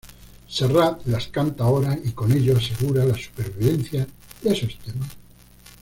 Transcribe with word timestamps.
Serrat 0.47 1.05
las 1.05 1.27
canta 1.27 1.63
ahora 1.63 1.95
y 2.03 2.13
con 2.13 2.31
ello, 2.31 2.57
asegura 2.57 3.05
la 3.05 3.15
supervivencia 3.15 4.07
de 4.41 4.51
esos 4.51 4.75
temas. 4.79 5.11